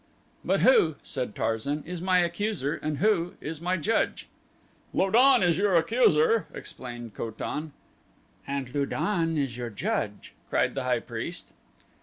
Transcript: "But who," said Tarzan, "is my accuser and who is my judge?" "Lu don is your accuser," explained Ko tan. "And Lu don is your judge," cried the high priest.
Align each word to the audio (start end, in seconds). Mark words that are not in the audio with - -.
"But 0.43 0.61
who," 0.61 0.95
said 1.03 1.35
Tarzan, 1.35 1.83
"is 1.85 2.01
my 2.01 2.17
accuser 2.21 2.73
and 2.73 2.97
who 2.97 3.35
is 3.39 3.61
my 3.61 3.77
judge?" 3.77 4.27
"Lu 4.95 5.11
don 5.11 5.43
is 5.43 5.59
your 5.59 5.75
accuser," 5.75 6.47
explained 6.55 7.13
Ko 7.13 7.29
tan. 7.29 7.71
"And 8.47 8.73
Lu 8.73 8.87
don 8.87 9.37
is 9.37 9.57
your 9.57 9.69
judge," 9.69 10.33
cried 10.49 10.73
the 10.73 10.85
high 10.85 11.01
priest. 11.01 11.53